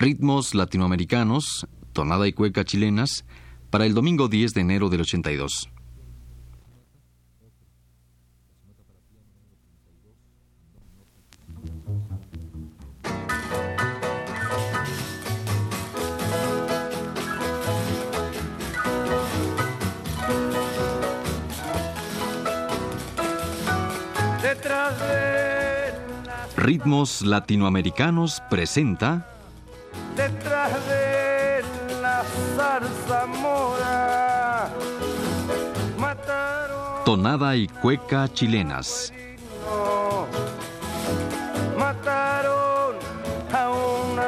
Ritmos 0.00 0.54
latinoamericanos, 0.54 1.66
tonada 1.92 2.26
y 2.26 2.32
cueca 2.32 2.64
chilenas, 2.64 3.26
para 3.68 3.84
el 3.84 3.92
domingo 3.92 4.28
10 4.28 4.54
de 4.54 4.60
enero 4.62 4.88
del 4.88 5.02
82. 5.02 5.68
Ritmos 26.56 27.20
Latinoamericanos 27.20 28.42
presenta 28.48 29.26
Tonada 37.04 37.56
y 37.56 37.66
cueca 37.66 38.28
chilenas. 38.28 39.12
mataron 41.78 42.96
a 43.52 43.70
un 43.70 44.20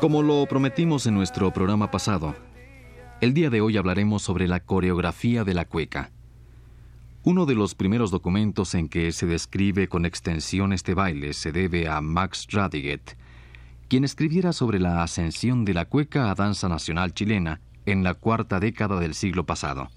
Como 0.00 0.22
lo 0.22 0.46
prometimos 0.46 1.06
en 1.06 1.14
nuestro 1.14 1.50
programa 1.52 1.90
pasado, 1.90 2.34
el 3.22 3.32
día 3.32 3.48
de 3.48 3.62
hoy 3.62 3.78
hablaremos 3.78 4.22
sobre 4.22 4.46
la 4.46 4.60
coreografía 4.60 5.42
de 5.42 5.54
la 5.54 5.64
cueca. 5.64 6.10
Uno 7.24 7.46
de 7.46 7.54
los 7.54 7.74
primeros 7.74 8.10
documentos 8.10 8.74
en 8.74 8.88
que 8.88 9.10
se 9.12 9.26
describe 9.26 9.88
con 9.88 10.04
extensión 10.04 10.74
este 10.74 10.92
baile 10.92 11.32
se 11.32 11.50
debe 11.50 11.88
a 11.88 12.02
Max 12.02 12.46
Radiguet, 12.50 13.16
quien 13.88 14.04
escribiera 14.04 14.52
sobre 14.52 14.78
la 14.78 15.02
ascensión 15.02 15.64
de 15.64 15.72
la 15.74 15.86
cueca 15.86 16.30
a 16.30 16.34
danza 16.34 16.68
nacional 16.68 17.14
chilena 17.14 17.60
en 17.86 18.04
la 18.04 18.14
cuarta 18.14 18.60
década 18.60 19.00
del 19.00 19.14
siglo 19.14 19.46
pasado. 19.46 19.88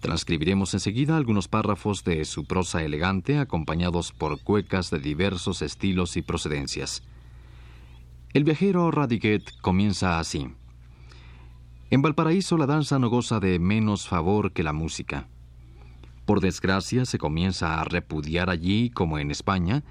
Transcribiremos 0.00 0.74
enseguida 0.74 1.16
algunos 1.16 1.48
párrafos 1.48 2.04
de 2.04 2.24
su 2.24 2.44
prosa 2.44 2.82
elegante 2.82 3.38
acompañados 3.38 4.12
por 4.12 4.40
cuecas 4.40 4.90
de 4.90 4.98
diversos 4.98 5.62
estilos 5.62 6.16
y 6.16 6.22
procedencias. 6.22 7.02
El 8.32 8.44
viajero 8.44 8.90
Radiguet 8.90 9.42
comienza 9.62 10.18
así. 10.18 10.48
En 11.88 12.02
Valparaíso 12.02 12.58
la 12.58 12.66
danza 12.66 12.98
no 12.98 13.08
goza 13.08 13.40
de 13.40 13.58
menos 13.58 14.08
favor 14.08 14.52
que 14.52 14.62
la 14.62 14.72
música. 14.72 15.28
Por 16.26 16.40
desgracia 16.40 17.04
se 17.04 17.18
comienza 17.18 17.80
a 17.80 17.84
repudiar 17.84 18.50
allí, 18.50 18.90
como 18.90 19.18
en 19.18 19.30
España, 19.30 19.84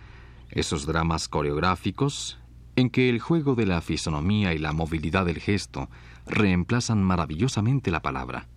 esos 0.51 0.85
dramas 0.85 1.27
coreográficos 1.27 2.37
en 2.75 2.89
que 2.89 3.09
el 3.09 3.19
juego 3.19 3.55
de 3.55 3.65
la 3.65 3.81
fisonomía 3.81 4.53
y 4.53 4.57
la 4.57 4.73
movilidad 4.73 5.25
del 5.25 5.39
gesto 5.39 5.89
reemplazan 6.25 7.03
maravillosamente 7.03 7.91
la 7.91 8.01
palabra. 8.01 8.47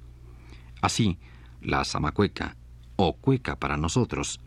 Así, 0.81 1.19
la 1.61 1.85
zamacueca, 1.85 2.57
o 2.97 3.15
cueca 3.17 3.57
para 3.57 3.77
nosotros, 3.77 4.41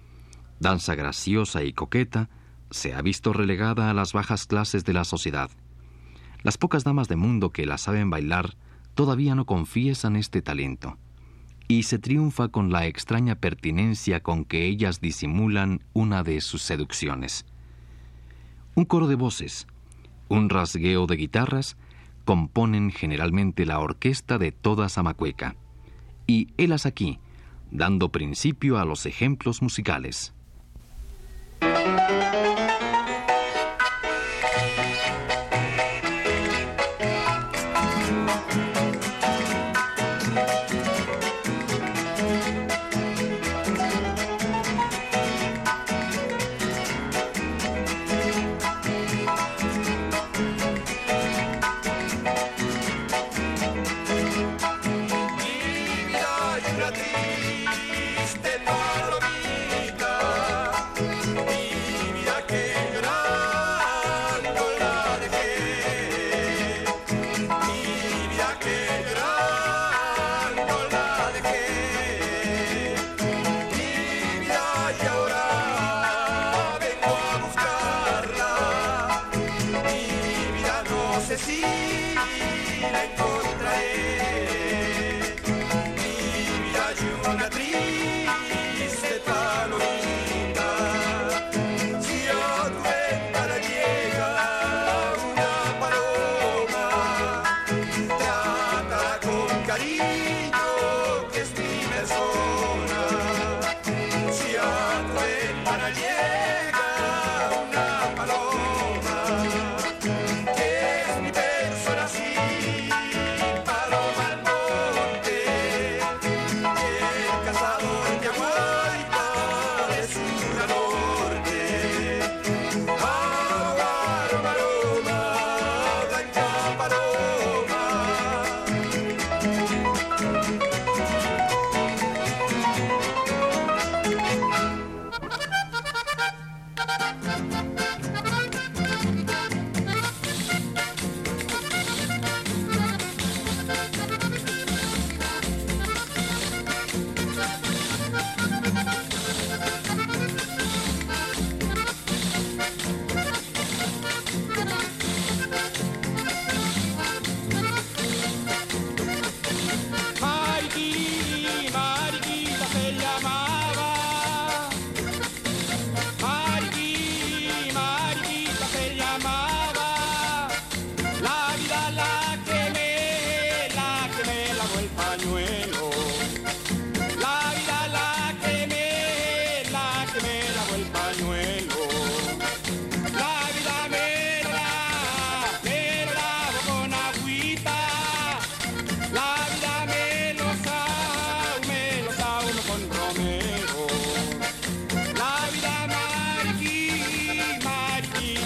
danza 0.60 0.96
graciosa 0.96 1.64
y 1.64 1.74
coqueta, 1.74 2.30
se 2.70 2.94
ha 2.94 3.02
visto 3.02 3.34
relegada 3.34 3.90
a 3.90 3.94
las 3.94 4.14
bajas 4.14 4.48
clases 4.48 4.86
de 4.86 4.94
la 4.94 5.04
sociedad. 5.04 5.52
Las 6.44 6.58
pocas 6.58 6.84
damas 6.84 7.08
de 7.08 7.16
mundo 7.16 7.52
que 7.52 7.66
la 7.66 7.78
saben 7.78 8.10
bailar 8.10 8.56
todavía 8.96 9.36
no 9.36 9.46
confiesan 9.46 10.16
este 10.16 10.42
talento 10.42 10.98
y 11.72 11.84
se 11.84 12.00
triunfa 12.00 12.50
con 12.50 12.72
la 12.72 12.86
extraña 12.86 13.36
pertinencia 13.36 14.22
con 14.22 14.44
que 14.44 14.66
ellas 14.66 15.00
disimulan 15.00 15.82
una 15.94 16.22
de 16.22 16.42
sus 16.42 16.62
seducciones. 16.64 17.46
Un 18.76 18.84
coro 18.84 19.08
de 19.08 19.16
voces, 19.16 19.68
un 20.28 20.50
rasgueo 20.50 21.08
de 21.08 21.16
guitarras, 21.16 21.78
componen 22.26 22.92
generalmente 22.92 23.66
la 23.66 23.80
orquesta 23.80 24.38
de 24.38 24.52
toda 24.52 24.90
Zamacueca. 24.90 25.56
Y 26.28 26.48
helas 26.58 26.86
aquí, 26.86 27.20
dando 27.72 28.10
principio 28.10 28.78
a 28.78 28.86
los 28.86 29.06
ejemplos 29.06 29.62
musicales. 29.62 30.34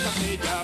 Jamaica. 0.06 0.55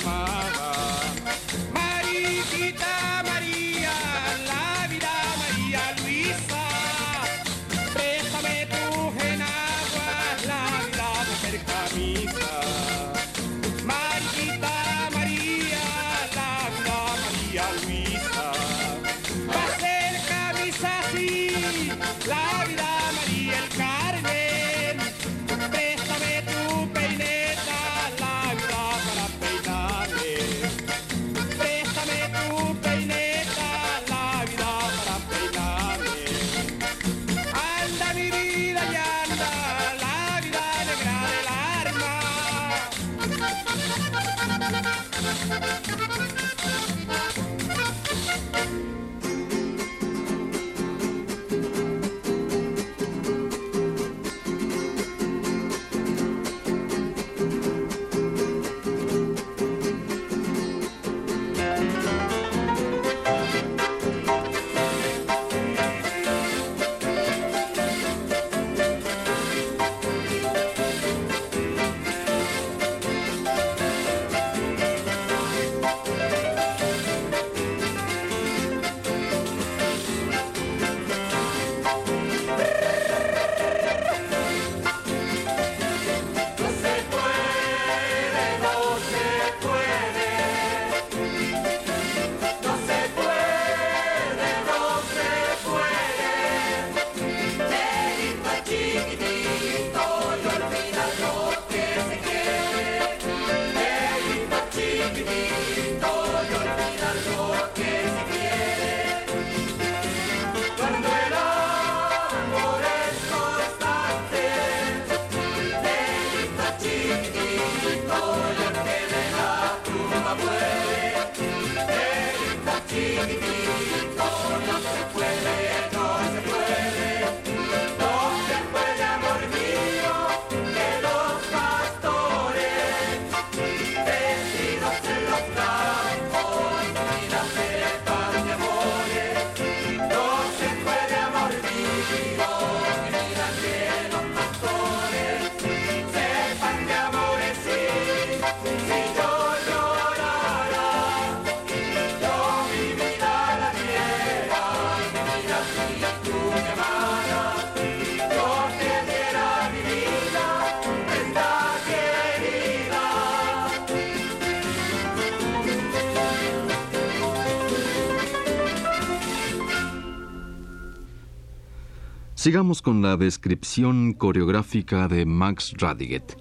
Sigamos 172.42 172.82
con 172.82 173.04
la 173.04 173.18
descripción 173.18 174.14
coreográfica 174.14 175.08
de 175.08 175.28
Max 175.28 175.76
Radiget. 175.78 176.40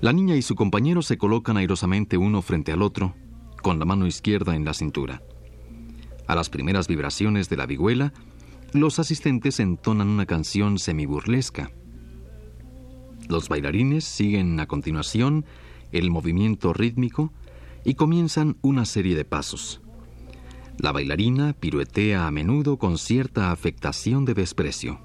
La 0.00 0.12
niña 0.12 0.34
y 0.34 0.42
su 0.42 0.56
compañero 0.56 1.02
se 1.02 1.18
colocan 1.18 1.56
airosamente 1.56 2.16
uno 2.16 2.42
frente 2.42 2.72
al 2.72 2.82
otro, 2.82 3.14
con 3.62 3.78
la 3.78 3.84
mano 3.84 4.08
izquierda 4.08 4.56
en 4.56 4.64
la 4.64 4.74
cintura. 4.74 5.22
A 6.26 6.34
las 6.34 6.50
primeras 6.50 6.88
vibraciones 6.88 7.48
de 7.48 7.58
la 7.58 7.66
vihuela, 7.66 8.12
los 8.72 8.98
asistentes 8.98 9.60
entonan 9.60 10.08
una 10.08 10.26
canción 10.26 10.80
semiburlesca. 10.80 11.70
Los 13.28 13.48
bailarines 13.48 14.02
siguen 14.02 14.58
a 14.58 14.66
continuación 14.66 15.44
el 15.92 16.10
movimiento 16.10 16.72
rítmico 16.72 17.32
y 17.84 17.94
comienzan 17.94 18.56
una 18.62 18.84
serie 18.84 19.14
de 19.14 19.24
pasos. 19.24 19.80
La 20.78 20.92
bailarina 20.92 21.52
piruetea 21.52 22.26
a 22.26 22.30
menudo 22.30 22.78
con 22.78 22.98
cierta 22.98 23.52
afectación 23.52 24.24
de 24.24 24.34
desprecio. 24.34 25.00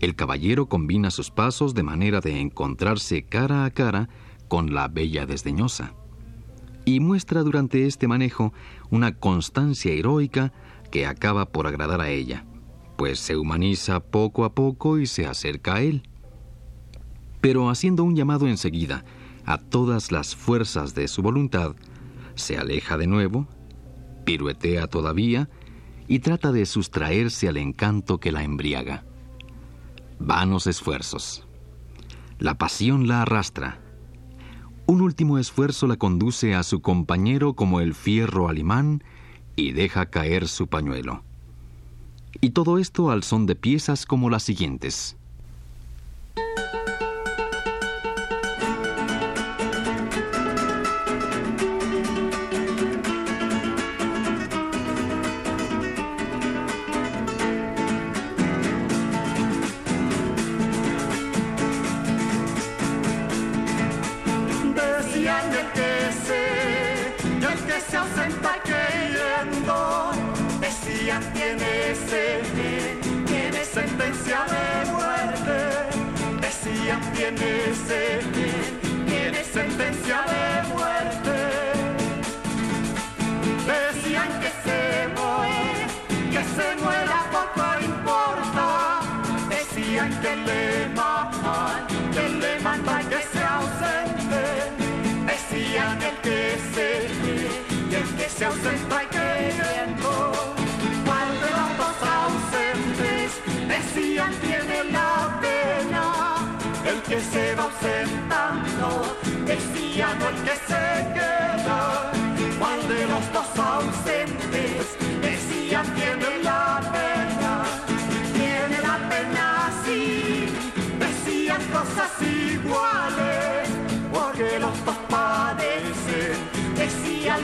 El 0.00 0.14
caballero 0.14 0.66
combina 0.66 1.10
sus 1.10 1.30
pasos 1.30 1.74
de 1.74 1.82
manera 1.82 2.20
de 2.20 2.40
encontrarse 2.40 3.22
cara 3.22 3.64
a 3.64 3.70
cara 3.70 4.08
con 4.48 4.74
la 4.74 4.88
bella 4.88 5.26
desdeñosa 5.26 5.94
y 6.84 7.00
muestra 7.00 7.42
durante 7.42 7.86
este 7.86 8.08
manejo 8.08 8.52
una 8.90 9.14
constancia 9.14 9.92
heroica 9.92 10.52
que 10.90 11.06
acaba 11.06 11.46
por 11.46 11.66
agradar 11.66 12.00
a 12.00 12.10
ella, 12.10 12.44
pues 12.96 13.18
se 13.18 13.36
humaniza 13.36 14.00
poco 14.00 14.44
a 14.44 14.54
poco 14.54 14.98
y 14.98 15.06
se 15.06 15.26
acerca 15.26 15.76
a 15.76 15.80
él. 15.82 16.02
Pero 17.40 17.70
haciendo 17.70 18.04
un 18.04 18.16
llamado 18.16 18.46
enseguida 18.48 19.04
a 19.44 19.58
todas 19.58 20.12
las 20.12 20.36
fuerzas 20.36 20.94
de 20.94 21.08
su 21.08 21.22
voluntad, 21.22 21.74
se 22.34 22.58
aleja 22.58 22.96
de 22.96 23.06
nuevo, 23.06 23.46
piruetea 24.24 24.86
todavía 24.86 25.48
y 26.08 26.18
trata 26.18 26.52
de 26.52 26.66
sustraerse 26.66 27.48
al 27.48 27.56
encanto 27.56 28.18
que 28.18 28.32
la 28.32 28.42
embriaga. 28.42 29.04
Vanos 30.18 30.66
esfuerzos. 30.66 31.46
La 32.38 32.58
pasión 32.58 33.08
la 33.08 33.22
arrastra. 33.22 33.80
Un 34.86 35.00
último 35.00 35.38
esfuerzo 35.38 35.86
la 35.86 35.96
conduce 35.96 36.54
a 36.54 36.62
su 36.62 36.82
compañero 36.82 37.54
como 37.54 37.80
el 37.80 37.94
fierro 37.94 38.48
al 38.48 38.58
imán 38.58 39.04
y 39.56 39.72
deja 39.72 40.06
caer 40.06 40.48
su 40.48 40.66
pañuelo. 40.66 41.22
Y 42.40 42.50
todo 42.50 42.78
esto 42.78 43.10
al 43.10 43.22
son 43.22 43.46
de 43.46 43.54
piezas 43.54 44.06
como 44.06 44.30
las 44.30 44.42
siguientes. 44.42 45.16
se 98.42 98.46
ausenta 98.46 99.04
y 99.04 99.06
que 99.06 99.54
viento 99.62 100.32
¿Cuál 101.04 101.28
de 101.42 101.50
los 101.58 101.70
dos 101.78 101.98
ausentes 102.18 103.30
decían 103.68 104.32
tiene 104.40 104.90
la 104.90 105.38
pena? 105.40 106.04
El 106.84 107.00
que 107.02 107.20
se 107.20 107.54
va 107.54 107.64
ausentando 107.64 109.16
decía 109.46 110.08
no 110.18 110.28
el 110.30 110.42
que 110.42 110.56
se 110.66 110.71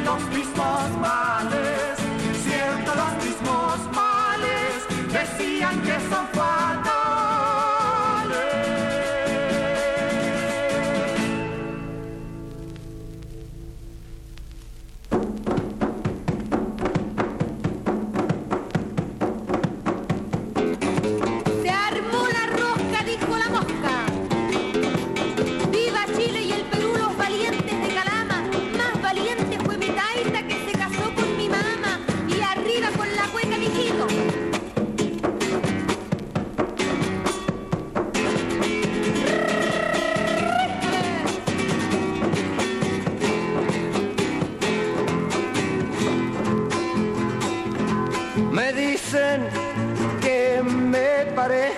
don't 0.05 0.35
be 0.35 0.43
smart, 0.45 1.28
Me 48.59 48.73
dicen 48.73 49.47
que 50.21 50.61
me 50.65 51.27
paré. 51.37 51.71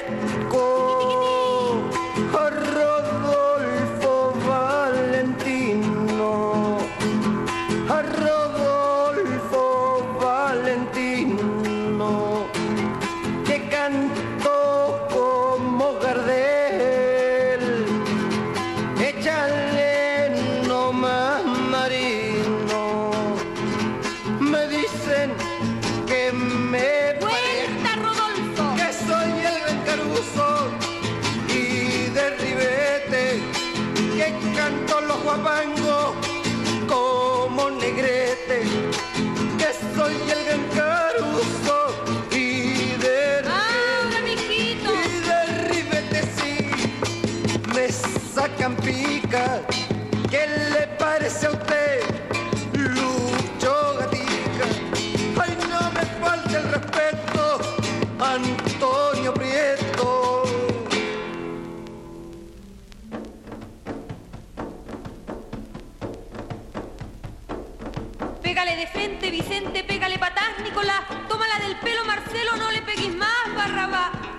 Arraba. 73.71 74.30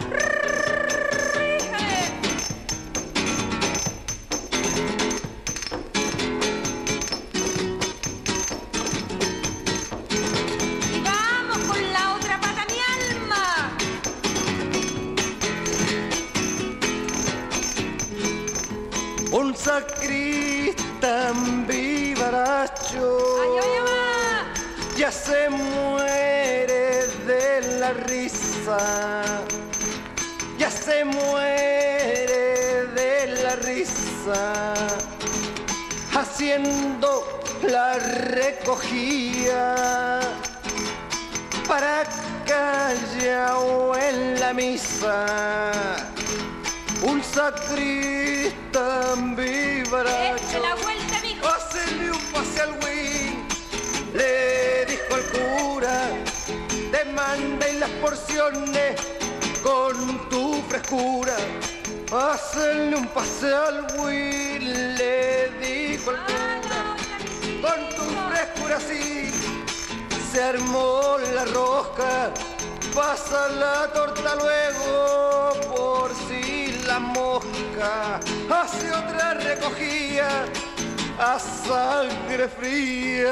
gritan 47.75 49.35
vibracho. 49.35 50.59
la 50.61 50.75
vuelta, 50.75 51.21
mijo. 51.21 51.47
Hacenle 51.47 52.11
un 52.11 52.25
pase 52.31 52.61
al 52.61 52.71
win, 52.83 53.47
le 54.13 54.85
dijo 54.85 55.17
el 55.17 55.25
cura. 55.35 56.09
Demanden 56.91 57.79
las 57.79 57.89
porciones 58.01 58.99
con 59.63 60.29
tu 60.29 60.61
frescura. 60.69 61.35
Hacenle 62.11 62.97
un 62.97 63.07
pase 63.07 63.53
al 63.53 63.87
win, 63.99 64.97
le 64.97 65.49
dijo 65.61 66.11
el 66.11 66.17
cura. 66.17 66.61
Ah, 66.69 66.95
con 67.61 67.95
tu 67.95 68.03
frescura 68.29 68.79
sí, 68.79 69.31
se 70.31 70.43
armó 70.43 71.17
la 71.33 71.45
rosca 71.45 72.33
Pasa 72.93 73.48
la 73.50 73.88
torta 73.93 74.36
luego 74.36 75.53
por 75.74 76.12
si 76.27 76.83
la 76.86 77.00
mosca 77.00 78.19
hace 78.50 78.91
otra 78.91 79.33
recogida 79.36 80.45
a 81.17 81.39
sangre 81.39 82.50
fría. 82.50 83.31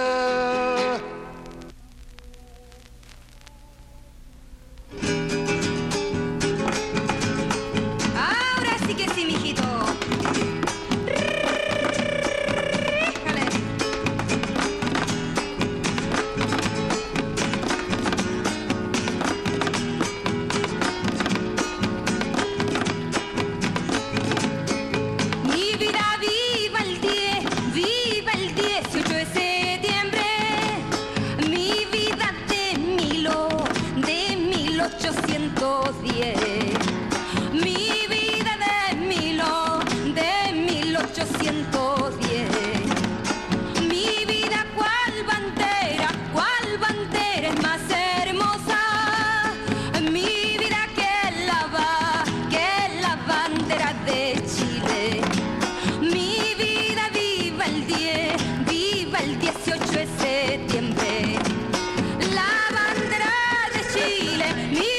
me. 64.55 64.98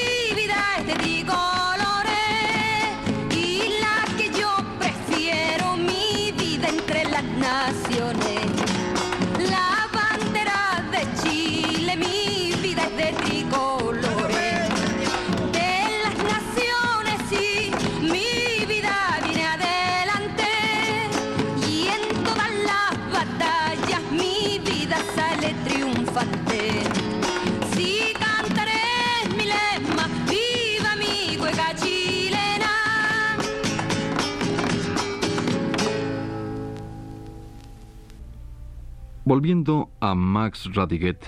Volviendo 39.31 39.89
a 40.01 40.13
Max 40.13 40.69
Radiguet, 40.73 41.23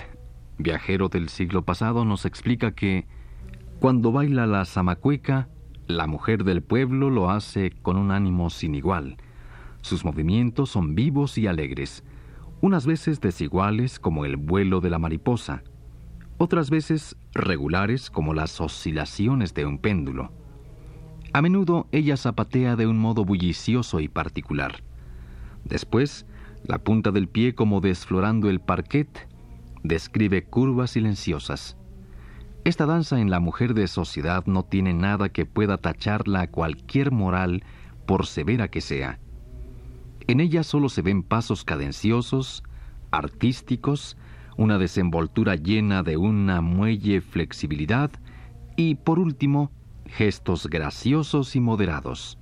viajero 0.58 1.08
del 1.08 1.30
siglo 1.30 1.62
pasado, 1.64 2.04
nos 2.04 2.26
explica 2.26 2.72
que 2.72 3.06
cuando 3.80 4.12
baila 4.12 4.46
la 4.46 4.66
zamacueca, 4.66 5.48
la 5.86 6.06
mujer 6.06 6.44
del 6.44 6.62
pueblo 6.62 7.08
lo 7.08 7.30
hace 7.30 7.70
con 7.70 7.96
un 7.96 8.10
ánimo 8.10 8.50
sin 8.50 8.74
igual. 8.74 9.16
Sus 9.80 10.04
movimientos 10.04 10.68
son 10.68 10.94
vivos 10.94 11.38
y 11.38 11.46
alegres, 11.46 12.04
unas 12.60 12.84
veces 12.84 13.22
desiguales 13.22 13.98
como 13.98 14.26
el 14.26 14.36
vuelo 14.36 14.82
de 14.82 14.90
la 14.90 14.98
mariposa, 14.98 15.62
otras 16.36 16.68
veces 16.68 17.16
regulares 17.32 18.10
como 18.10 18.34
las 18.34 18.60
oscilaciones 18.60 19.54
de 19.54 19.64
un 19.64 19.78
péndulo. 19.78 20.30
A 21.32 21.40
menudo 21.40 21.86
ella 21.90 22.18
zapatea 22.18 22.76
de 22.76 22.86
un 22.86 22.98
modo 22.98 23.24
bullicioso 23.24 23.98
y 24.00 24.08
particular. 24.08 24.82
Después, 25.64 26.26
la 26.64 26.78
punta 26.78 27.10
del 27.10 27.28
pie 27.28 27.54
como 27.54 27.80
desflorando 27.80 28.48
el 28.48 28.60
parquet 28.60 29.28
describe 29.82 30.44
curvas 30.44 30.92
silenciosas. 30.92 31.76
Esta 32.64 32.86
danza 32.86 33.20
en 33.20 33.30
la 33.30 33.40
mujer 33.40 33.74
de 33.74 33.86
sociedad 33.86 34.46
no 34.46 34.64
tiene 34.64 34.94
nada 34.94 35.28
que 35.28 35.44
pueda 35.44 35.76
tacharla 35.76 36.42
a 36.42 36.46
cualquier 36.50 37.12
moral, 37.12 37.62
por 38.06 38.26
severa 38.26 38.68
que 38.68 38.80
sea. 38.80 39.18
En 40.26 40.40
ella 40.40 40.62
solo 40.62 40.88
se 40.88 41.02
ven 41.02 41.22
pasos 41.22 41.64
cadenciosos, 41.64 42.62
artísticos, 43.10 44.16
una 44.56 44.78
desenvoltura 44.78 45.56
llena 45.56 46.02
de 46.02 46.16
una 46.16 46.62
muelle 46.62 47.20
flexibilidad 47.20 48.10
y, 48.76 48.94
por 48.94 49.18
último, 49.18 49.70
gestos 50.06 50.68
graciosos 50.68 51.56
y 51.56 51.60
moderados. 51.60 52.38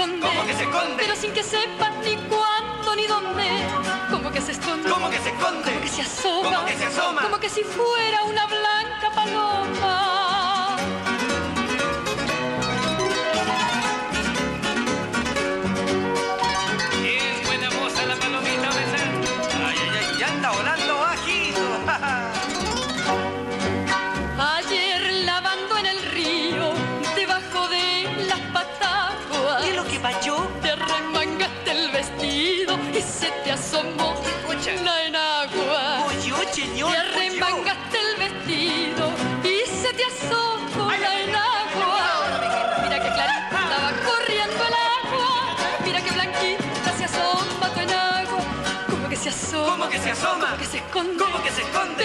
Esconde. 0.00 0.26
¿Cómo 0.26 0.46
que 0.46 0.54
se 0.54 0.62
esconde? 0.62 0.94
Pero 0.98 1.16
sin 1.16 1.32
que 1.32 1.42
sepas 1.42 1.92
ni 2.04 2.16
cuándo 2.28 2.96
ni 2.96 3.06
dónde. 3.06 3.48
Como 4.10 4.30
que 4.30 4.40
se 4.40 4.52
esconde. 4.52 4.90
¿Cómo 4.90 5.10
que 5.10 5.18
se 5.18 5.28
esconde? 5.30 5.70
Como 5.70 5.80
que 5.80 5.88
se 5.88 6.02
asoma. 6.02 6.50
¿Cómo 6.54 6.66
que 6.66 6.76
se 6.76 6.84
asoma? 6.86 7.22
Como 7.22 7.38
que 7.38 7.48
si 7.48 7.62
fuera 7.62 8.22
una 8.24 8.46
blanca 8.46 9.10
paloma. 9.14 10.29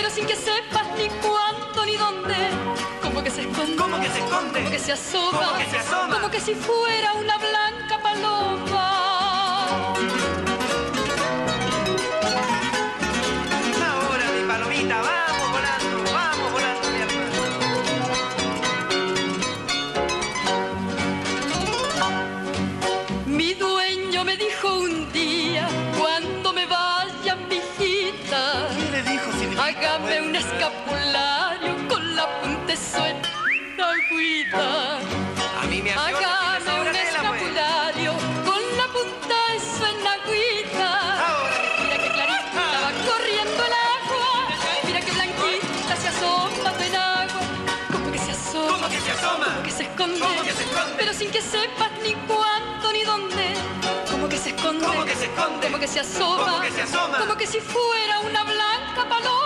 Pero 0.05 0.17
sin 0.17 0.27
que 0.27 0.35
sepas 0.35 0.85
ni 0.99 1.09
cuándo 1.09 1.83
ni 1.83 1.97
dónde. 1.97 2.35
Como 3.01 3.23
que 3.23 3.31
se 3.31 3.41
esconde. 3.41 3.75
¿Cómo 3.75 3.99
que 3.99 4.07
se 4.07 4.19
esconde? 4.19 4.59
Como 4.59 4.69
que 4.69 4.77
se 4.77 4.91
asoma. 4.91 5.31
¿Cómo 5.31 5.57
que 5.57 5.65
se 5.65 5.77
asoma? 5.77 6.13
Como 6.13 6.29
que 6.29 6.39
si 6.39 6.53
fuera 6.53 7.04
sin 51.17 51.31
que 51.31 51.41
sepas 51.41 51.91
ni 52.03 52.13
cuánto 52.27 52.91
ni 52.91 53.03
dónde. 53.03 53.53
Como 54.11 54.27
que 54.27 54.37
se 54.37 54.49
esconde. 54.49 54.85
¿Cómo 54.85 55.05
que 55.05 55.15
se 55.15 55.25
esconde? 55.25 55.67
Como 55.67 55.79
que 55.79 55.87
se 55.87 55.99
asoma. 56.01 56.45
¿Cómo 56.45 56.61
que 56.61 56.71
se 56.71 56.81
asoma? 56.81 57.17
Como 57.19 57.35
que 57.37 57.47
si 57.47 57.59
fuera 57.61 58.19
una 58.19 58.43
blanca 58.43 59.07
paloma. 59.07 59.44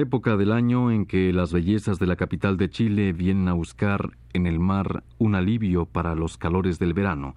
Época 0.00 0.36
del 0.36 0.52
año 0.52 0.90
en 0.90 1.06
que 1.06 1.32
las 1.32 1.52
bellezas 1.52 1.98
de 1.98 2.06
la 2.06 2.16
capital 2.16 2.56
de 2.56 2.70
Chile 2.70 3.12
vienen 3.12 3.48
a 3.48 3.52
buscar 3.52 4.16
en 4.32 4.46
el 4.46 4.58
mar 4.58 5.04
un 5.18 5.34
alivio 5.34 5.86
para 5.86 6.14
los 6.14 6.36
calores 6.36 6.78
del 6.78 6.94
verano, 6.94 7.36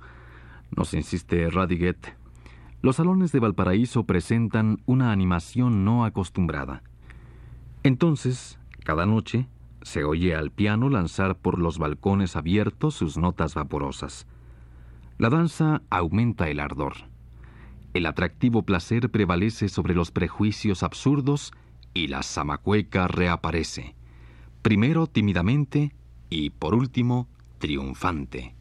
nos 0.76 0.94
insiste 0.94 1.50
Radiguet, 1.50 2.16
los 2.82 2.98
salones 2.98 3.32
de 3.32 3.40
Valparaíso 3.40 4.04
presentan 4.04 4.82
una 4.86 5.12
animación 5.12 5.86
no 5.86 6.04
acostumbrada. 6.04 6.84
Entonces, 7.84 8.60
cada 8.84 9.06
noche, 9.06 9.48
se 9.84 10.04
oye 10.04 10.36
al 10.36 10.52
piano 10.52 10.90
lanzar 10.90 11.38
por 11.38 11.60
los 11.60 11.78
balcones 11.78 12.36
abiertos 12.36 12.96
sus 12.96 13.18
notas 13.18 13.56
vaporosas. 13.56 14.26
La 15.18 15.30
danza 15.30 15.82
aumenta 15.90 16.50
el 16.50 16.60
ardor. 16.60 16.94
El 17.94 18.06
atractivo 18.06 18.64
placer 18.64 19.10
prevalece 19.10 19.70
sobre 19.70 19.94
los 19.94 20.12
prejuicios 20.12 20.84
absurdos 20.84 21.54
y 21.94 22.08
la 22.08 22.24
zamacueca 22.24 23.08
reaparece, 23.08 23.96
primero 24.62 25.08
tímidamente 25.08 25.94
y 26.30 26.50
por 26.50 26.76
último 26.76 27.28
triunfante. 27.60 28.56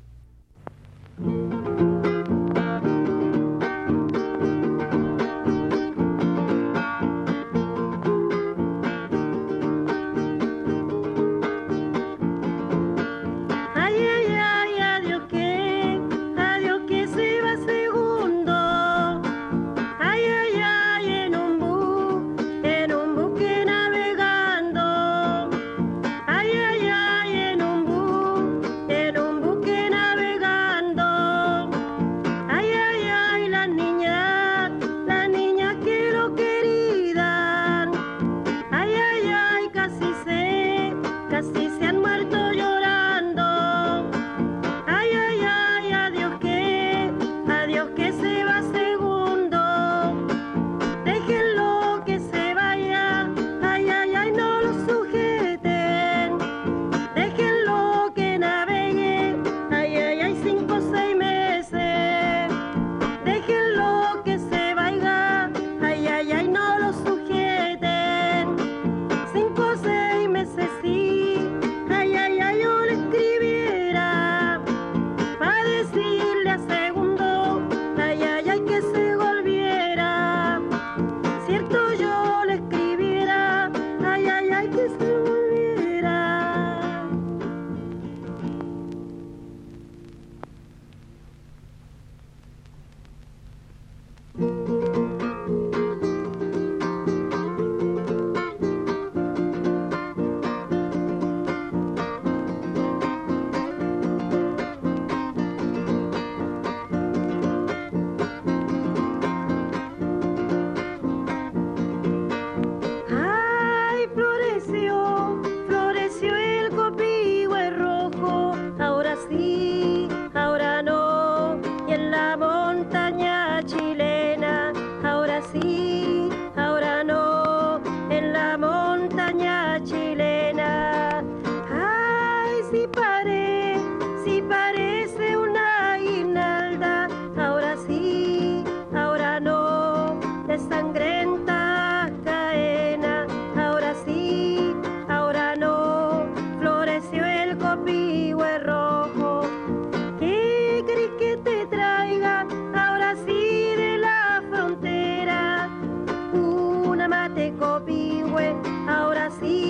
Copihue, 157.62 158.56
ahora 158.88 159.30
sí 159.38 159.61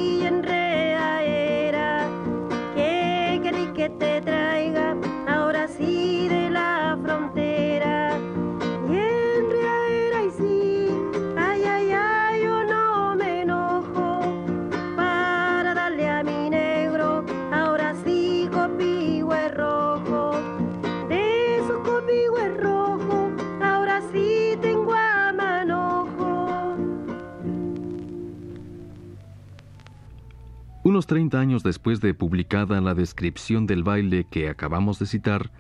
Unos 31.03 31.09
30 31.09 31.41
años 31.41 31.62
después 31.65 32.01
de 32.01 32.15
publicada 32.15 32.81
la 32.81 32.95
descripción 32.95 33.67
del 33.67 33.83
baile 33.83 34.25
que 34.31 34.49
acabamos 34.49 35.01
de 35.01 35.07
citar, 35.07 35.51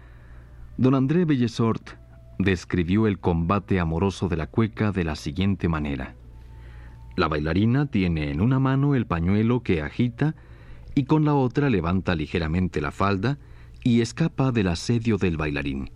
don 0.76 0.94
André 0.94 1.24
Bellesort 1.24 1.82
describió 2.38 3.08
el 3.08 3.18
combate 3.18 3.80
amoroso 3.80 4.28
de 4.28 4.36
la 4.36 4.46
cueca 4.46 4.92
de 4.92 5.02
la 5.02 5.16
siguiente 5.16 5.66
manera. 5.66 6.14
La 7.16 7.26
bailarina 7.26 7.86
tiene 7.86 8.30
en 8.30 8.40
una 8.40 8.60
mano 8.60 8.94
el 8.94 9.04
pañuelo 9.04 9.64
que 9.64 9.82
agita 9.82 10.36
y 10.94 11.06
con 11.06 11.24
la 11.24 11.34
otra 11.34 11.70
levanta 11.70 12.14
ligeramente 12.14 12.80
la 12.80 12.92
falda 12.92 13.38
y 13.82 14.00
escapa 14.00 14.52
del 14.52 14.68
asedio 14.68 15.16
del 15.16 15.38
bailarín. 15.38 15.90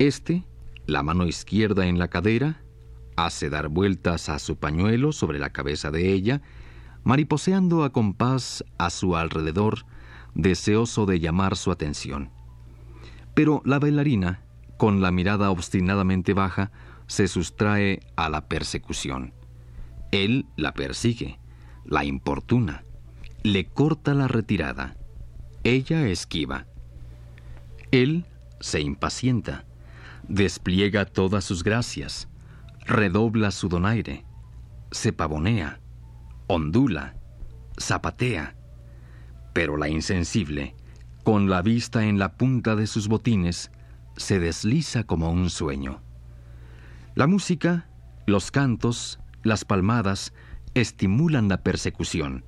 Este, 0.00 0.42
la 0.86 1.04
mano 1.04 1.24
izquierda 1.28 1.86
en 1.86 2.00
la 2.00 2.08
cadera, 2.08 2.62
hace 3.14 3.48
dar 3.48 3.68
vueltas 3.68 4.28
a 4.28 4.40
su 4.40 4.56
pañuelo 4.56 5.12
sobre 5.12 5.38
la 5.38 5.50
cabeza 5.50 5.92
de 5.92 6.12
ella, 6.12 6.42
mariposeando 7.04 7.84
a 7.84 7.90
compás 7.90 8.64
a 8.78 8.90
su 8.90 9.16
alrededor, 9.16 9.84
deseoso 10.34 11.06
de 11.06 11.20
llamar 11.20 11.56
su 11.56 11.70
atención. 11.70 12.30
Pero 13.34 13.62
la 13.64 13.78
bailarina, 13.78 14.42
con 14.76 15.00
la 15.00 15.10
mirada 15.10 15.50
obstinadamente 15.50 16.34
baja, 16.34 16.70
se 17.06 17.26
sustrae 17.28 18.00
a 18.16 18.28
la 18.28 18.46
persecución. 18.46 19.32
Él 20.12 20.46
la 20.56 20.72
persigue, 20.72 21.38
la 21.84 22.04
importuna, 22.04 22.84
le 23.42 23.66
corta 23.66 24.14
la 24.14 24.28
retirada. 24.28 24.96
Ella 25.64 26.06
esquiva. 26.06 26.66
Él 27.90 28.24
se 28.60 28.80
impacienta, 28.80 29.64
despliega 30.28 31.04
todas 31.04 31.44
sus 31.44 31.64
gracias, 31.64 32.28
redobla 32.86 33.50
su 33.50 33.68
donaire, 33.68 34.24
se 34.92 35.12
pavonea, 35.12 35.79
ondula, 36.50 37.14
zapatea, 37.78 38.56
pero 39.52 39.76
la 39.76 39.88
insensible, 39.88 40.74
con 41.22 41.48
la 41.48 41.62
vista 41.62 42.04
en 42.06 42.18
la 42.18 42.32
punta 42.32 42.74
de 42.74 42.88
sus 42.88 43.06
botines, 43.06 43.70
se 44.16 44.40
desliza 44.40 45.04
como 45.04 45.30
un 45.30 45.48
sueño. 45.48 46.02
La 47.14 47.28
música, 47.28 47.88
los 48.26 48.50
cantos, 48.50 49.20
las 49.44 49.64
palmadas 49.64 50.32
estimulan 50.74 51.48
la 51.48 51.62
persecución, 51.62 52.44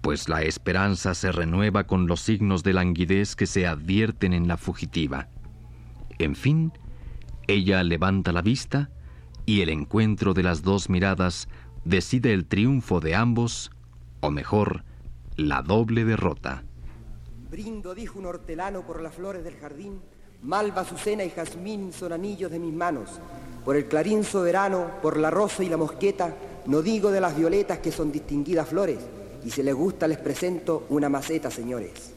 pues 0.00 0.30
la 0.30 0.40
esperanza 0.40 1.12
se 1.12 1.30
renueva 1.30 1.86
con 1.86 2.06
los 2.06 2.22
signos 2.22 2.62
de 2.62 2.72
languidez 2.72 3.36
que 3.36 3.46
se 3.46 3.66
advierten 3.66 4.32
en 4.32 4.48
la 4.48 4.56
fugitiva. 4.56 5.28
En 6.18 6.36
fin, 6.36 6.72
ella 7.48 7.82
levanta 7.82 8.32
la 8.32 8.40
vista 8.40 8.88
y 9.44 9.60
el 9.60 9.68
encuentro 9.68 10.32
de 10.32 10.42
las 10.42 10.62
dos 10.62 10.88
miradas 10.88 11.48
decide 11.86 12.32
el 12.34 12.46
triunfo 12.46 13.00
de 13.00 13.14
ambos, 13.14 13.70
o 14.20 14.30
mejor, 14.30 14.82
la 15.36 15.62
doble 15.62 16.04
derrota. 16.04 16.64
Brindo, 17.48 17.94
dijo 17.94 18.18
un 18.18 18.26
hortelano 18.26 18.82
por 18.82 19.00
las 19.00 19.14
flores 19.14 19.44
del 19.44 19.56
jardín, 19.56 20.00
malva, 20.42 20.82
azucena 20.82 21.24
y 21.24 21.30
jazmín 21.30 21.92
son 21.92 22.12
anillos 22.12 22.50
de 22.50 22.58
mis 22.58 22.74
manos. 22.74 23.20
Por 23.64 23.76
el 23.76 23.86
clarín 23.86 24.24
soberano, 24.24 24.90
por 25.00 25.16
la 25.16 25.30
rosa 25.30 25.62
y 25.62 25.68
la 25.68 25.76
mosqueta, 25.76 26.34
no 26.66 26.82
digo 26.82 27.10
de 27.10 27.20
las 27.20 27.36
violetas 27.36 27.78
que 27.78 27.92
son 27.92 28.10
distinguidas 28.10 28.68
flores, 28.68 28.98
y 29.44 29.50
si 29.50 29.62
les 29.62 29.74
gusta 29.74 30.08
les 30.08 30.18
presento 30.18 30.86
una 30.88 31.08
maceta, 31.08 31.50
señores. 31.52 32.12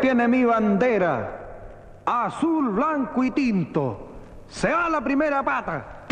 Tiene 0.00 0.26
mi 0.26 0.44
bandera, 0.44 2.02
azul, 2.04 2.70
blanco 2.70 3.22
y 3.22 3.30
tinto. 3.30 4.08
Se 4.48 4.72
va 4.72 4.88
la 4.88 5.00
primera 5.00 5.42
pata. 5.42 6.04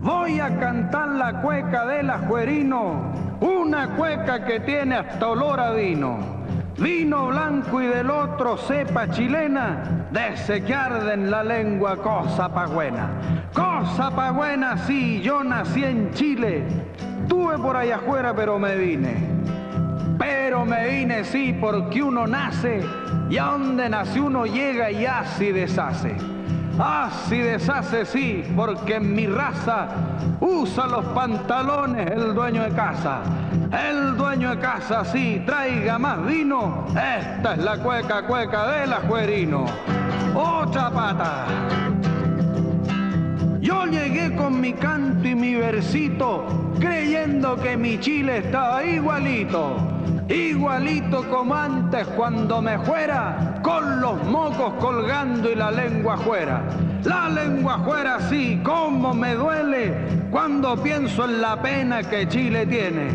Voy 0.00 0.40
a 0.40 0.58
cantar 0.58 1.08
la 1.10 1.40
cueca 1.42 1.86
del 1.86 2.10
ajuerino, 2.10 3.12
una 3.40 3.94
cueca 3.96 4.44
que 4.44 4.60
tiene 4.60 4.96
hasta 4.96 5.28
olor 5.28 5.60
a 5.60 5.70
vino. 5.70 6.37
Vino 6.78 7.26
blanco 7.26 7.82
y 7.82 7.86
del 7.86 8.08
otro 8.08 8.56
cepa 8.56 9.10
chilena, 9.10 10.06
de 10.12 10.62
que 10.62 10.74
arde 10.74 11.14
en 11.14 11.28
la 11.28 11.42
lengua 11.42 11.96
cosa 11.96 12.48
pa' 12.54 12.66
buena. 12.66 13.10
Cosa 13.52 14.12
pa' 14.14 14.30
buena, 14.30 14.78
sí, 14.86 15.20
yo 15.20 15.42
nací 15.42 15.82
en 15.82 16.12
Chile, 16.12 16.62
tuve 17.28 17.58
por 17.58 17.76
allá 17.76 17.96
afuera 17.96 18.32
pero 18.32 18.60
me 18.60 18.76
vine. 18.76 19.16
Pero 20.18 20.64
me 20.64 20.88
vine 20.88 21.24
sí 21.24 21.56
porque 21.60 22.00
uno 22.00 22.28
nace 22.28 22.80
y 23.28 23.38
a 23.38 23.46
donde 23.46 23.88
nace 23.88 24.20
uno 24.20 24.46
llega 24.46 24.88
y 24.92 25.04
así 25.04 25.50
deshace. 25.50 26.37
Así 26.78 27.38
deshace 27.38 28.06
sí 28.06 28.44
porque 28.54 28.96
en 28.96 29.12
mi 29.12 29.26
raza 29.26 29.88
usa 30.40 30.86
los 30.86 31.04
pantalones 31.06 32.08
el 32.10 32.34
dueño 32.34 32.62
de 32.62 32.70
casa. 32.70 33.20
El 33.72 34.16
dueño 34.16 34.50
de 34.50 34.58
casa 34.60 35.04
sí 35.04 35.42
traiga 35.44 35.98
más 35.98 36.24
vino. 36.24 36.86
Esta 36.90 37.54
es 37.54 37.58
la 37.58 37.78
cueca 37.78 38.22
cueca 38.26 38.68
del 38.68 38.92
ajuerino. 38.92 39.66
¡Oh 40.34 40.64
chapata! 40.70 41.46
Yo 43.60 43.84
llegué 43.86 44.36
con 44.36 44.60
mi 44.60 44.72
canto 44.72 45.26
y 45.26 45.34
mi 45.34 45.56
versito, 45.56 46.46
creyendo 46.78 47.56
que 47.56 47.76
mi 47.76 47.98
Chile 47.98 48.38
estaba 48.38 48.84
igualito, 48.84 49.76
igualito 50.28 51.24
como 51.30 51.54
antes 51.54 52.06
cuando 52.08 52.60
me 52.60 52.78
fuera, 52.80 53.60
con 53.62 54.00
los 54.00 54.22
mocos 54.24 54.74
colgando 54.74 55.50
y 55.50 55.54
la 55.54 55.70
lengua 55.70 56.16
fuera. 56.18 56.62
La 57.04 57.28
lengua 57.28 57.78
fuera 57.84 58.20
sí, 58.28 58.60
como 58.62 59.14
me 59.14 59.34
duele 59.34 59.94
cuando 60.30 60.76
pienso 60.82 61.24
en 61.24 61.40
la 61.40 61.60
pena 61.60 62.02
que 62.02 62.28
Chile 62.28 62.66
tiene. 62.66 63.08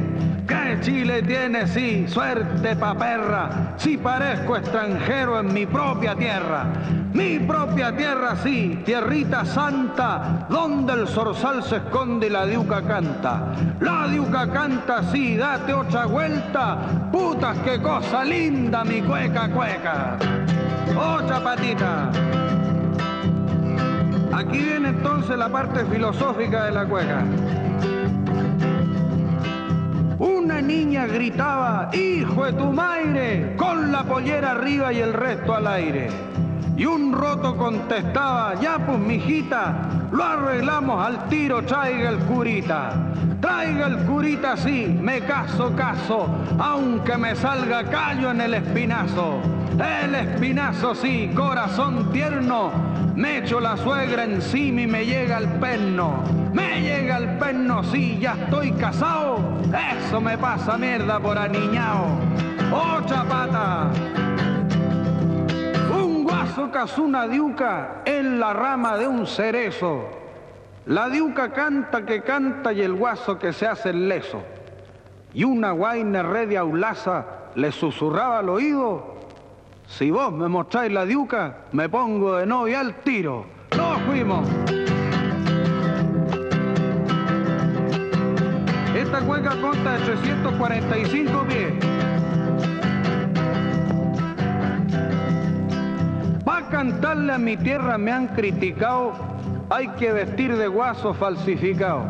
Que 0.47 0.79
Chile 0.81 1.23
tiene, 1.23 1.67
sí, 1.67 2.05
suerte 2.07 2.75
pa' 2.75 2.95
perra, 2.95 3.73
si 3.77 3.97
parezco 3.97 4.57
extranjero 4.57 5.39
en 5.39 5.53
mi 5.53 5.65
propia 5.65 6.15
tierra. 6.15 6.65
Mi 7.13 7.37
propia 7.37 7.95
tierra, 7.95 8.35
sí, 8.41 8.81
tierrita 8.83 9.45
santa, 9.45 10.47
donde 10.49 10.93
el 10.93 11.07
zorzal 11.07 11.63
se 11.63 11.75
esconde 11.75 12.25
y 12.25 12.29
la 12.31 12.47
diuca 12.47 12.81
canta. 12.81 13.53
La 13.81 14.07
diuca 14.07 14.49
canta, 14.51 15.03
sí, 15.11 15.37
date 15.37 15.75
otra 15.75 16.07
vuelta, 16.07 16.79
putas, 17.11 17.55
qué 17.59 17.79
cosa 17.79 18.23
linda 18.23 18.83
mi 18.83 19.01
cueca 19.03 19.47
cueca. 19.49 20.17
Otra 20.97 21.43
patita. 21.43 22.09
Aquí 24.35 24.57
viene 24.57 24.89
entonces 24.89 25.37
la 25.37 25.49
parte 25.49 25.85
filosófica 25.85 26.65
de 26.65 26.71
la 26.71 26.85
cueca. 26.85 27.23
Una 30.17 30.61
niña 30.61 31.05
gritaba, 31.05 31.91
hijo 31.93 32.45
de 32.45 32.53
tu 32.53 32.71
madre, 32.71 33.55
con 33.55 33.91
la 33.91 34.03
pollera 34.03 34.51
arriba 34.51 34.91
y 34.91 34.99
el 34.99 35.13
resto 35.13 35.53
al 35.53 35.67
aire. 35.67 36.32
Y 36.75 36.85
un 36.85 37.13
roto 37.13 37.55
contestaba, 37.55 38.55
ya 38.59 38.79
pues 38.79 38.97
mijita, 38.97 40.07
lo 40.11 40.23
arreglamos 40.23 41.05
al 41.05 41.27
tiro, 41.29 41.63
traiga 41.63 42.09
el 42.09 42.17
curita. 42.19 42.91
Traiga 43.39 43.87
el 43.87 43.97
curita, 44.05 44.57
sí, 44.57 44.87
me 44.99 45.21
caso, 45.21 45.75
caso, 45.75 46.27
aunque 46.57 47.17
me 47.17 47.35
salga 47.35 47.83
callo 47.83 48.31
en 48.31 48.41
el 48.41 48.55
espinazo. 48.55 49.39
El 49.73 50.15
espinazo, 50.15 50.95
sí, 50.95 51.29
corazón 51.35 52.11
tierno, 52.11 52.71
me 53.15 53.39
echo 53.39 53.59
la 53.59 53.77
suegra 53.77 54.23
encima 54.23 54.81
y 54.81 54.87
me 54.87 55.05
llega 55.05 55.37
el 55.37 55.47
perno. 55.59 56.23
Me 56.53 56.81
llega 56.81 57.17
el 57.17 57.37
perno, 57.37 57.83
sí, 57.83 58.17
ya 58.19 58.33
estoy 58.33 58.71
casado. 58.71 59.39
Eso 59.99 60.21
me 60.21 60.37
pasa 60.37 60.77
mierda 60.77 61.19
por 61.19 61.37
aniñao. 61.37 62.07
¡Oh, 62.71 63.01
chapata! 63.05 63.91
Cazó 66.71 67.03
una 67.03 67.27
diuca 67.27 68.01
en 68.05 68.39
la 68.39 68.51
rama 68.51 68.97
de 68.97 69.07
un 69.07 69.25
cerezo. 69.25 70.09
La 70.85 71.07
diuca 71.07 71.53
canta 71.53 72.05
que 72.05 72.21
canta 72.21 72.73
y 72.73 72.81
el 72.81 72.93
guaso 72.93 73.39
que 73.39 73.53
se 73.53 73.67
hace 73.67 73.91
el 73.91 74.09
leso. 74.09 74.41
Y 75.33 75.43
una 75.43 75.71
guaina 75.71 76.23
redia 76.23 76.61
aulaza 76.61 77.25
le 77.55 77.71
susurraba 77.71 78.39
al 78.39 78.49
oído, 78.49 79.13
si 79.87 80.09
vos 80.09 80.33
me 80.33 80.47
mostráis 80.47 80.91
la 80.91 81.05
diuca, 81.05 81.65
me 81.71 81.87
pongo 81.87 82.37
de 82.37 82.45
novia 82.45 82.79
al 82.79 82.95
tiro. 83.03 83.45
¡Nos 83.77 84.01
fuimos! 84.01 84.47
Esta 88.95 89.19
cueca 89.21 89.55
consta 89.61 89.93
de 89.93 89.99
345 89.99 91.43
pies. 91.47 91.92
Cantarle 96.73 97.31
a 97.31 97.37
mi 97.37 97.55
tierra 97.55 97.99
me 97.99 98.11
han 98.11 98.29
criticado, 98.29 99.13
hay 99.69 99.89
que 99.89 100.11
vestir 100.11 100.57
de 100.57 100.67
guaso 100.67 101.13
falsificado. 101.13 102.03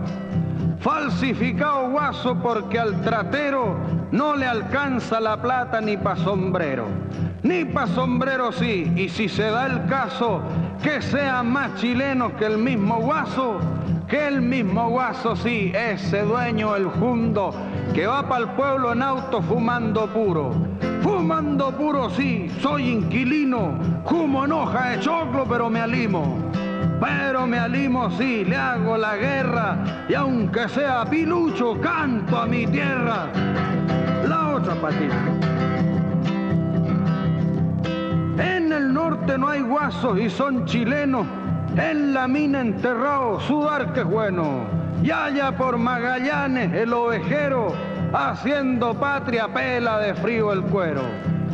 Falsificado 0.79 1.89
guaso 1.89 2.39
porque 2.41 2.79
al 2.79 3.01
tratero 3.01 3.75
no 4.13 4.37
le 4.37 4.45
alcanza 4.45 5.19
la 5.19 5.41
plata 5.41 5.81
ni 5.81 5.97
pa' 5.97 6.15
sombrero. 6.15 6.85
Ni 7.43 7.65
pa' 7.65 7.87
sombrero 7.87 8.53
sí, 8.53 8.89
y 8.95 9.09
si 9.09 9.27
se 9.27 9.43
da 9.43 9.65
el 9.65 9.85
caso 9.87 10.41
que 10.81 11.01
sea 11.01 11.43
más 11.43 11.75
chileno 11.75 12.33
que 12.37 12.45
el 12.45 12.57
mismo 12.57 13.01
guaso, 13.01 13.59
que 14.07 14.27
el 14.27 14.41
mismo 14.41 14.87
guaso 14.89 15.35
sí, 15.35 15.73
ese 15.75 16.21
dueño 16.21 16.73
el 16.73 16.85
jundo 16.85 17.53
que 17.93 18.07
va 18.07 18.27
para 18.27 18.45
el 18.45 18.49
pueblo 18.51 18.91
en 18.91 19.03
auto 19.03 19.41
fumando 19.41 20.07
puro. 20.07 20.51
Fumando 21.01 21.71
puro 21.71 22.09
sí, 22.09 22.49
soy 22.59 22.89
inquilino, 22.89 23.77
fumo 24.05 24.45
en 24.45 24.51
hoja 24.51 24.89
de 24.89 24.99
choclo 24.99 25.45
pero 25.47 25.69
me 25.69 25.79
alimo. 25.79 26.37
Pero 26.99 27.45
me 27.45 27.59
alimo 27.59 28.09
sí, 28.11 28.45
le 28.45 28.55
hago 28.55 28.97
la 28.97 29.15
guerra 29.15 30.05
y 30.09 30.15
aunque 30.15 30.67
sea 30.69 31.05
pilucho, 31.05 31.79
canto 31.79 32.37
a 32.37 32.45
mi 32.47 32.65
tierra. 32.65 33.27
La 34.27 34.55
otra 34.55 34.73
patita. 34.75 35.15
En 38.39 38.71
el 38.71 38.91
norte 38.91 39.37
no 39.37 39.49
hay 39.49 39.61
guasos 39.61 40.19
y 40.19 40.29
son 40.29 40.65
chilenos. 40.65 41.27
En 41.75 42.13
la 42.13 42.27
mina 42.27 42.61
enterrado, 42.61 43.39
sudar 43.41 43.93
que 43.93 43.99
es 43.99 44.05
bueno. 44.05 44.82
Y 45.03 45.11
allá 45.11 45.51
por 45.51 45.77
Magallanes, 45.77 46.71
el 46.71 46.93
ovejero, 46.93 47.73
haciendo 48.13 48.93
patria 48.93 49.49
pela 49.49 49.99
de 49.99 50.15
frío 50.15 50.53
el 50.53 50.61
cuero. 50.63 51.01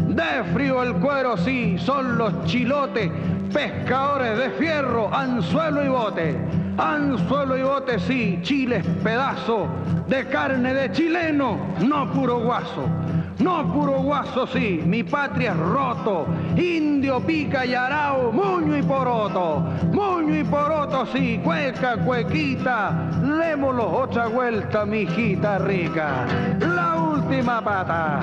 De 0.07 0.43
frío 0.53 0.83
el 0.83 0.93
cuero, 0.95 1.35
sí, 1.35 1.75
son 1.79 2.19
los 2.19 2.45
chilotes, 2.45 3.09
pescadores 3.51 4.37
de 4.37 4.51
fierro, 4.51 5.11
anzuelo 5.11 5.83
y 5.83 5.87
bote. 5.87 6.37
Anzuelo 6.77 7.57
y 7.57 7.63
bote, 7.63 7.99
sí, 7.99 8.39
chiles 8.43 8.85
pedazo 9.03 9.67
de 10.07 10.27
carne 10.27 10.71
de 10.71 10.91
chileno, 10.91 11.57
no 11.79 12.11
puro 12.13 12.41
guaso. 12.41 12.87
No 13.39 13.71
puro 13.71 14.01
guaso, 14.01 14.45
sí, 14.47 14.81
mi 14.85 15.01
patria 15.03 15.51
es 15.51 15.57
roto, 15.57 16.27
indio, 16.57 17.21
pica 17.21 17.65
y 17.65 17.73
arao, 17.73 18.33
muño 18.33 18.75
y 18.75 18.83
poroto, 18.83 19.61
muño 19.93 20.35
y 20.35 20.43
poroto, 20.43 21.05
sí, 21.05 21.39
cueca, 21.41 21.97
cuequita, 22.03 23.09
démoslo 23.21 23.89
otra 23.89 24.27
vuelta, 24.27 24.85
mi 24.85 25.03
hijita 25.03 25.57
rica, 25.57 26.25
la 26.59 26.95
última 26.97 27.61
pata. 27.63 28.19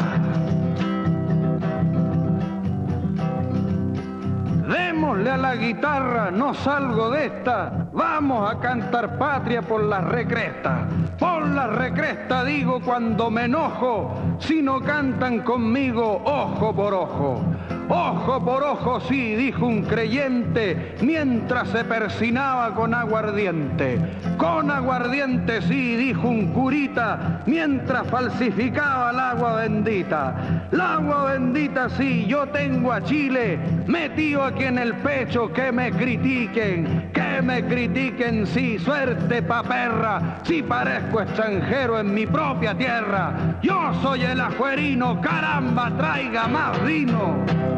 Démosle 4.68 5.30
a 5.30 5.36
la 5.38 5.56
guitarra, 5.56 6.30
no 6.30 6.52
salgo 6.52 7.10
de 7.10 7.26
esta. 7.26 7.85
Vamos 7.96 8.52
a 8.52 8.60
cantar 8.60 9.16
patria 9.16 9.62
por 9.62 9.82
la 9.82 10.02
recresta. 10.02 10.86
Por 11.18 11.48
la 11.48 11.66
recresta 11.66 12.44
digo 12.44 12.78
cuando 12.84 13.30
me 13.30 13.44
enojo, 13.46 14.14
si 14.38 14.60
no 14.60 14.82
cantan 14.82 15.40
conmigo 15.40 16.20
ojo 16.26 16.74
por 16.74 16.92
ojo. 16.92 17.40
Ojo 17.88 18.44
por 18.44 18.64
ojo, 18.64 19.00
sí, 19.00 19.36
dijo 19.36 19.64
un 19.64 19.82
creyente, 19.82 20.96
mientras 21.02 21.68
se 21.68 21.84
persinaba 21.84 22.74
con 22.74 22.92
aguardiente. 22.92 24.00
Con 24.36 24.72
aguardiente, 24.72 25.62
sí, 25.62 25.94
dijo 25.96 26.28
un 26.28 26.52
curita, 26.52 27.42
mientras 27.46 28.08
falsificaba 28.08 29.10
el 29.10 29.20
agua 29.20 29.56
bendita. 29.56 30.68
La 30.72 30.94
agua 30.94 31.32
bendita 31.32 31.88
sí, 31.90 32.26
yo 32.26 32.48
tengo 32.48 32.92
a 32.92 33.02
Chile 33.04 33.58
metido 33.86 34.42
aquí 34.42 34.64
en 34.64 34.78
el 34.78 34.94
pecho, 34.94 35.52
que 35.52 35.70
me 35.70 35.92
critiquen, 35.92 37.10
que 37.12 37.40
me 37.40 37.64
critiquen, 37.64 38.48
sí, 38.48 38.80
suerte 38.80 39.42
pa' 39.42 39.62
perra, 39.62 40.38
si 40.42 40.60
parezco 40.60 41.20
extranjero 41.20 42.00
en 42.00 42.12
mi 42.12 42.26
propia 42.26 42.76
tierra. 42.76 43.58
Yo 43.62 43.92
soy 44.02 44.22
el 44.22 44.40
ajuerino, 44.40 45.20
caramba, 45.20 45.96
traiga 45.96 46.48
más 46.48 46.84
vino. 46.84 47.75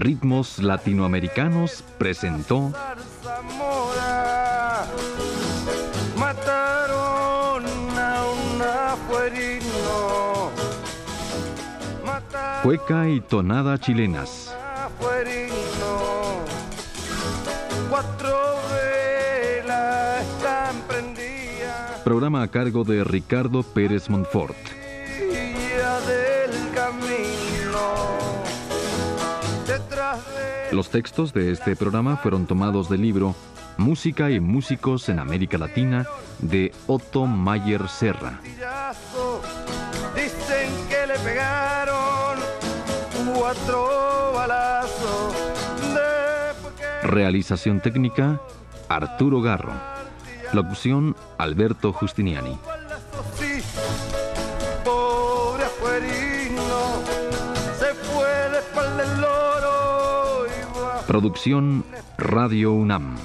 Ritmos 0.00 0.58
Latinoamericanos 0.60 1.84
presentó. 1.98 2.72
Mataron 6.16 7.64
a 7.98 8.24
un 8.24 8.62
Cueca 12.62 13.10
y 13.10 13.20
Tonada 13.20 13.78
Chilenas. 13.78 14.56
Programa 22.04 22.42
a 22.42 22.48
cargo 22.48 22.84
de 22.84 23.04
Ricardo 23.04 23.62
Pérez 23.62 24.08
Montfort. 24.08 24.79
Los 30.72 30.88
textos 30.90 31.32
de 31.32 31.50
este 31.50 31.74
programa 31.74 32.16
fueron 32.16 32.46
tomados 32.46 32.88
del 32.88 33.02
libro 33.02 33.34
Música 33.76 34.30
y 34.30 34.38
Músicos 34.38 35.08
en 35.08 35.18
América 35.18 35.58
Latina 35.58 36.06
de 36.38 36.72
Otto 36.86 37.26
Mayer 37.26 37.88
Serra. 37.88 38.40
dicen 40.14 40.70
que 40.88 41.06
le 41.08 41.18
pegaron 41.18 42.38
cuatro 43.34 44.32
balazos. 44.32 45.34
Realización 47.02 47.80
técnica 47.80 48.40
Arturo 48.88 49.40
Garro. 49.40 49.72
Locución 50.52 51.16
Alberto 51.38 51.92
Justiniani. 51.92 52.56
Producción 61.10 61.82
Radio 62.18 62.72
UNAM. 62.72 63.16